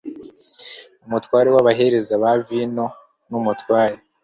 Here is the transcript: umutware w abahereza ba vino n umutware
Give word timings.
umutware 1.05 1.47
w 1.53 1.57
abahereza 1.61 2.13
ba 2.21 2.31
vino 2.45 2.85
n 3.29 3.31
umutware 3.39 3.95